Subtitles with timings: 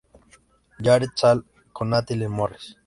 [0.79, 2.75] Jared sale con Natalie Morris.